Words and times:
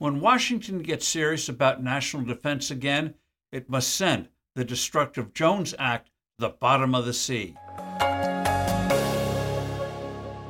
When 0.00 0.20
Washington 0.20 0.78
gets 0.78 1.06
serious 1.06 1.46
about 1.46 1.82
national 1.82 2.24
defense 2.24 2.70
again, 2.70 3.16
it 3.52 3.68
must 3.68 3.94
send 3.94 4.30
the 4.54 4.64
destructive 4.64 5.34
Jones 5.34 5.74
Act 5.78 6.06
to 6.06 6.12
the 6.38 6.48
bottom 6.48 6.94
of 6.94 7.04
the 7.04 7.12
sea. 7.12 7.54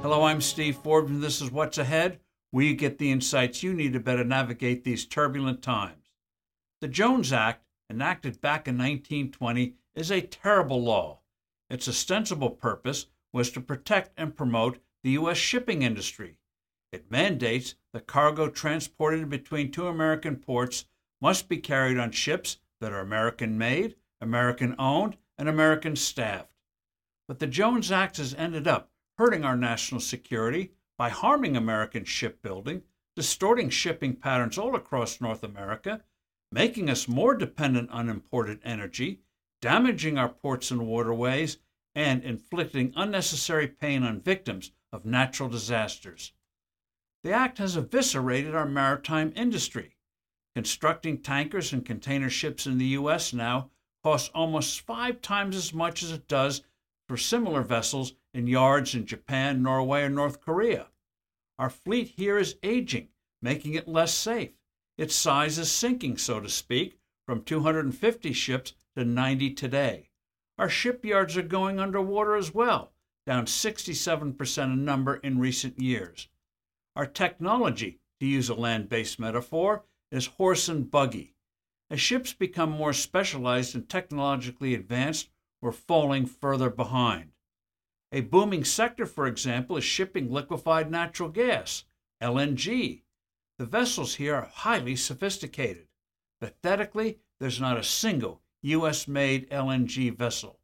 Hello, 0.02 0.22
I'm 0.22 0.40
Steve 0.40 0.76
Forbes, 0.76 1.10
and 1.10 1.20
this 1.20 1.40
is 1.40 1.50
What's 1.50 1.78
Ahead, 1.78 2.20
where 2.52 2.64
you 2.64 2.76
get 2.76 2.98
the 2.98 3.10
insights 3.10 3.64
you 3.64 3.74
need 3.74 3.92
to 3.94 3.98
better 3.98 4.22
navigate 4.22 4.84
these 4.84 5.04
turbulent 5.04 5.62
times. 5.62 6.12
The 6.80 6.86
Jones 6.86 7.32
Act, 7.32 7.64
enacted 7.90 8.40
back 8.40 8.68
in 8.68 8.78
1920, 8.78 9.74
is 9.96 10.12
a 10.12 10.20
terrible 10.20 10.80
law. 10.80 11.22
Its 11.68 11.88
ostensible 11.88 12.50
purpose 12.50 13.06
was 13.32 13.50
to 13.50 13.60
protect 13.60 14.12
and 14.16 14.36
promote 14.36 14.78
the 15.02 15.10
U.S. 15.10 15.38
shipping 15.38 15.82
industry. 15.82 16.36
It 16.92 17.10
mandates 17.10 17.76
that 17.92 18.06
cargo 18.06 18.48
transported 18.50 19.28
between 19.28 19.70
two 19.70 19.86
American 19.86 20.36
ports 20.36 20.86
must 21.20 21.48
be 21.48 21.58
carried 21.58 21.98
on 21.98 22.10
ships 22.10 22.58
that 22.80 22.92
are 22.92 23.00
American 23.00 23.56
made, 23.56 23.96
American 24.20 24.74
owned, 24.78 25.16
and 25.38 25.48
American 25.48 25.94
staffed. 25.94 26.52
But 27.28 27.38
the 27.38 27.46
Jones 27.46 27.92
Act 27.92 28.16
has 28.16 28.34
ended 28.34 28.66
up 28.66 28.90
hurting 29.18 29.44
our 29.44 29.56
national 29.56 30.00
security 30.00 30.72
by 30.98 31.10
harming 31.10 31.56
American 31.56 32.04
shipbuilding, 32.04 32.82
distorting 33.14 33.70
shipping 33.70 34.16
patterns 34.16 34.58
all 34.58 34.74
across 34.74 35.20
North 35.20 35.44
America, 35.44 36.02
making 36.50 36.90
us 36.90 37.06
more 37.06 37.34
dependent 37.34 37.88
on 37.90 38.08
imported 38.08 38.60
energy, 38.64 39.20
damaging 39.60 40.18
our 40.18 40.28
ports 40.28 40.70
and 40.70 40.86
waterways, 40.86 41.58
and 41.94 42.24
inflicting 42.24 42.92
unnecessary 42.96 43.68
pain 43.68 44.02
on 44.02 44.20
victims 44.20 44.72
of 44.92 45.04
natural 45.04 45.48
disasters. 45.48 46.32
The 47.22 47.32
act 47.32 47.58
has 47.58 47.76
eviscerated 47.76 48.54
our 48.54 48.64
maritime 48.64 49.34
industry. 49.36 49.98
Constructing 50.54 51.18
tankers 51.18 51.70
and 51.70 51.84
container 51.84 52.30
ships 52.30 52.66
in 52.66 52.78
the 52.78 52.86
U.S. 52.96 53.34
now 53.34 53.70
costs 54.02 54.30
almost 54.34 54.80
five 54.80 55.20
times 55.20 55.54
as 55.54 55.74
much 55.74 56.02
as 56.02 56.12
it 56.12 56.26
does 56.26 56.62
for 57.06 57.18
similar 57.18 57.60
vessels 57.60 58.14
in 58.32 58.46
yards 58.46 58.94
in 58.94 59.04
Japan, 59.04 59.62
Norway, 59.62 60.02
or 60.02 60.08
North 60.08 60.40
Korea. 60.40 60.86
Our 61.58 61.68
fleet 61.68 62.14
here 62.16 62.38
is 62.38 62.56
aging, 62.62 63.08
making 63.42 63.74
it 63.74 63.86
less 63.86 64.14
safe. 64.14 64.52
Its 64.96 65.14
size 65.14 65.58
is 65.58 65.70
sinking, 65.70 66.16
so 66.16 66.40
to 66.40 66.48
speak, 66.48 66.98
from 67.26 67.42
250 67.42 68.32
ships 68.32 68.72
to 68.96 69.04
90 69.04 69.52
today. 69.52 70.08
Our 70.56 70.70
shipyards 70.70 71.36
are 71.36 71.42
going 71.42 71.78
underwater 71.78 72.34
as 72.34 72.54
well, 72.54 72.94
down 73.26 73.44
67% 73.44 74.64
in 74.64 74.84
number 74.86 75.16
in 75.16 75.38
recent 75.38 75.78
years. 75.78 76.29
Our 77.00 77.06
technology, 77.06 77.98
to 78.20 78.26
use 78.26 78.50
a 78.50 78.54
land 78.54 78.90
based 78.90 79.18
metaphor, 79.18 79.86
is 80.12 80.26
horse 80.36 80.68
and 80.68 80.90
buggy. 80.90 81.34
As 81.88 81.98
ships 81.98 82.34
become 82.34 82.68
more 82.70 82.92
specialized 82.92 83.74
and 83.74 83.88
technologically 83.88 84.74
advanced, 84.74 85.30
we're 85.62 85.72
falling 85.72 86.26
further 86.26 86.68
behind. 86.68 87.32
A 88.12 88.20
booming 88.20 88.64
sector, 88.64 89.06
for 89.06 89.26
example, 89.26 89.78
is 89.78 89.84
shipping 89.84 90.30
liquefied 90.30 90.90
natural 90.90 91.30
gas, 91.30 91.84
LNG. 92.20 93.00
The 93.56 93.64
vessels 93.64 94.16
here 94.16 94.34
are 94.34 94.50
highly 94.52 94.94
sophisticated. 94.94 95.88
Pathetically, 96.38 97.20
there's 97.38 97.62
not 97.62 97.78
a 97.78 97.82
single 97.82 98.42
U.S. 98.60 99.08
made 99.08 99.48
LNG 99.48 100.14
vessel. 100.14 100.59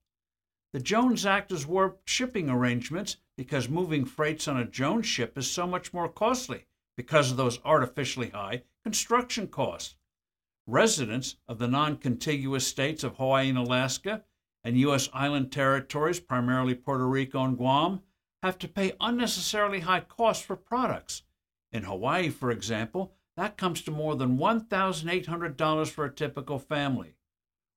The 0.77 0.83
Jones 0.83 1.25
Act 1.25 1.53
has 1.53 1.67
warped 1.67 2.07
shipping 2.07 2.51
arrangements 2.51 3.17
because 3.35 3.67
moving 3.67 4.05
freights 4.05 4.47
on 4.47 4.59
a 4.59 4.67
Jones 4.67 5.07
ship 5.07 5.39
is 5.39 5.51
so 5.51 5.67
much 5.67 5.95
more 5.95 6.07
costly 6.07 6.67
because 6.99 7.31
of 7.31 7.39
those 7.39 7.61
artificially 7.65 8.29
high 8.29 8.63
construction 8.85 9.49
costs. 9.49 9.97
Residents 10.67 11.37
of 11.49 11.57
the 11.57 11.67
non 11.67 11.97
contiguous 11.97 12.67
states 12.67 13.03
of 13.03 13.17
Hawaii 13.17 13.49
and 13.49 13.57
Alaska 13.57 14.25
and 14.65 14.77
U.S. 14.81 15.09
island 15.15 15.51
territories, 15.51 16.21
primarily 16.21 16.75
Puerto 16.75 17.09
Rico 17.09 17.43
and 17.43 17.57
Guam, 17.57 18.03
have 18.43 18.59
to 18.59 18.69
pay 18.69 18.93
unnecessarily 19.01 19.81
high 19.81 20.01
costs 20.01 20.45
for 20.45 20.57
products. 20.57 21.23
In 21.73 21.85
Hawaii, 21.85 22.29
for 22.29 22.51
example, 22.51 23.15
that 23.39 23.57
comes 23.57 23.81
to 23.81 23.91
more 23.91 24.15
than 24.15 24.37
$1,800 24.37 25.89
for 25.89 26.05
a 26.05 26.15
typical 26.15 26.59
family. 26.59 27.15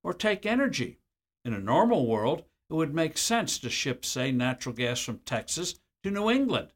Or 0.03 0.13
take 0.13 0.45
energy. 0.45 0.99
In 1.45 1.53
a 1.53 1.59
normal 1.59 2.05
world, 2.05 2.43
it 2.69 2.73
would 2.73 2.93
make 2.93 3.17
sense 3.17 3.57
to 3.59 3.69
ship, 3.69 4.05
say, 4.05 4.31
natural 4.31 4.75
gas 4.75 4.99
from 4.99 5.19
Texas 5.19 5.79
to 6.03 6.11
New 6.11 6.29
England. 6.29 6.71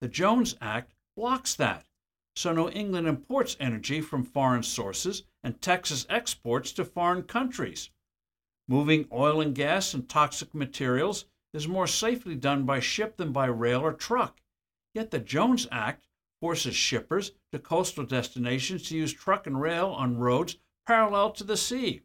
The 0.00 0.08
Jones 0.08 0.56
Act 0.60 0.94
blocks 1.16 1.54
that. 1.56 1.86
So 2.36 2.52
New 2.52 2.70
England 2.70 3.06
imports 3.06 3.56
energy 3.60 4.00
from 4.00 4.24
foreign 4.24 4.62
sources 4.62 5.22
and 5.42 5.60
Texas 5.60 6.06
exports 6.08 6.72
to 6.72 6.84
foreign 6.84 7.22
countries. 7.22 7.90
Moving 8.66 9.06
oil 9.12 9.40
and 9.40 9.54
gas 9.54 9.94
and 9.94 10.08
toxic 10.08 10.54
materials 10.54 11.26
is 11.52 11.68
more 11.68 11.86
safely 11.86 12.34
done 12.34 12.64
by 12.64 12.80
ship 12.80 13.16
than 13.16 13.30
by 13.30 13.46
rail 13.46 13.82
or 13.82 13.92
truck. 13.92 14.40
Yet 14.94 15.10
the 15.10 15.18
Jones 15.18 15.68
Act 15.70 16.08
forces 16.40 16.74
shippers 16.74 17.32
to 17.52 17.58
coastal 17.58 18.04
destinations 18.04 18.88
to 18.88 18.96
use 18.96 19.12
truck 19.12 19.46
and 19.46 19.60
rail 19.60 19.88
on 19.88 20.18
roads 20.18 20.56
parallel 20.86 21.30
to 21.32 21.44
the 21.44 21.56
sea, 21.56 22.02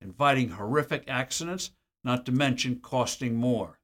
inviting 0.00 0.50
horrific 0.50 1.04
accidents 1.08 1.70
not 2.04 2.26
to 2.26 2.32
mention 2.32 2.80
costing 2.80 3.36
more. 3.36 3.78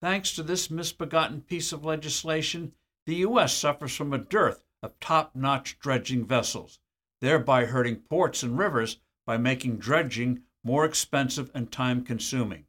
Thanks 0.00 0.32
to 0.34 0.42
this 0.42 0.70
misbegotten 0.70 1.42
piece 1.42 1.72
of 1.72 1.84
legislation, 1.84 2.72
the 3.06 3.16
U.S. 3.16 3.54
suffers 3.54 3.96
from 3.96 4.12
a 4.12 4.18
dearth 4.18 4.64
of 4.82 4.98
top 5.00 5.34
notch 5.34 5.78
dredging 5.78 6.26
vessels, 6.26 6.78
thereby 7.20 7.64
hurting 7.64 7.96
ports 7.96 8.42
and 8.42 8.58
rivers 8.58 8.98
by 9.26 9.36
making 9.36 9.78
dredging 9.78 10.42
more 10.64 10.84
expensive 10.84 11.50
and 11.54 11.70
time 11.70 12.04
consuming. 12.04 12.66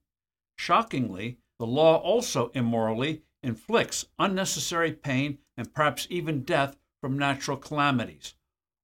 Shockingly, 0.58 1.38
the 1.60 1.68
law 1.68 1.98
also 1.98 2.50
immorally 2.50 3.24
inflicts 3.44 4.06
unnecessary 4.20 4.94
pain 4.94 5.40
and 5.56 5.74
perhaps 5.74 6.08
even 6.10 6.44
death 6.44 6.78
from 7.02 7.18
natural 7.18 7.58
calamities. 7.58 8.36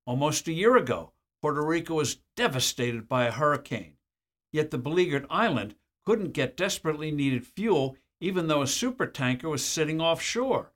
Almost 0.05 0.47
a 0.47 0.53
year 0.53 0.75
ago, 0.75 1.13
Puerto 1.41 1.63
Rico 1.63 1.95
was 1.95 2.19
devastated 2.35 3.07
by 3.07 3.25
a 3.25 3.31
hurricane, 3.31 3.97
yet 4.51 4.71
the 4.71 4.77
beleaguered 4.77 5.25
island 5.29 5.75
couldn't 6.05 6.33
get 6.33 6.57
desperately 6.57 7.11
needed 7.11 7.45
fuel 7.45 7.97
even 8.19 8.47
though 8.47 8.61
a 8.61 8.65
supertanker 8.65 9.49
was 9.49 9.65
sitting 9.65 9.99
offshore. 9.99 10.71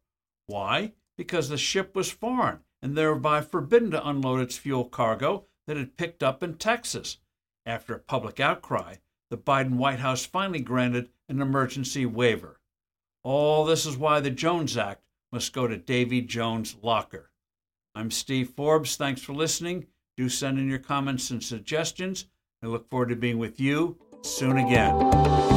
Why? 0.48 0.94
Because 1.18 1.48
the 1.48 1.58
ship 1.58 1.96
was 1.96 2.12
foreign 2.12 2.60
and 2.82 2.98
thereby 2.98 3.42
forbidden 3.42 3.92
to 3.92 4.08
unload 4.08 4.42
its 4.42 4.58
fuel 4.58 4.84
cargo 4.84 5.46
that 5.66 5.78
it 5.78 5.96
picked 5.98 6.22
up 6.22 6.44
in 6.44 6.56
Texas. 6.56 7.20
After 7.66 7.96
a 7.96 8.00
public 8.00 8.40
outcry, 8.40 8.96
the 9.30 9.38
Biden 9.38 9.78
White 9.78 10.00
House 10.00 10.26
finally 10.26 10.60
granted 10.60 11.10
an 11.30 11.42
emergency 11.42 12.06
waiver. 12.06 12.60
All 13.24 13.66
this 13.66 13.86
is 13.86 13.98
why 13.98 14.20
the 14.20 14.30
Jones 14.30 14.78
Act 14.78 15.04
must 15.32 15.54
go 15.54 15.68
to 15.68 15.78
Davy 15.78 16.22
Jones' 16.22 16.76
locker. 16.82 17.32
I'm 17.96 18.12
Steve 18.12 18.50
Forbes. 18.50 18.96
Thanks 18.96 19.22
for 19.22 19.34
listening. 19.34 19.88
Do 20.16 20.30
send 20.30 20.60
in 20.60 20.70
your 20.70 20.80
comments 20.80 21.32
and 21.32 21.44
suggestions. 21.44 22.26
I 22.64 22.68
look 22.68 22.90
forward 22.90 23.10
to 23.10 23.16
being 23.16 23.38
with 23.38 23.60
you 23.60 23.98
soon 24.28 24.58
again. 24.58 25.57